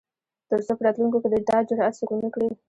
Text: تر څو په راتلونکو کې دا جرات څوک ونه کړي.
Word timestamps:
تر 0.49 0.59
څو 0.65 0.71
په 0.77 0.83
راتلونکو 0.85 1.17
کې 1.23 1.29
دا 1.49 1.57
جرات 1.69 1.93
څوک 1.99 2.09
ونه 2.11 2.29
کړي. 2.33 2.49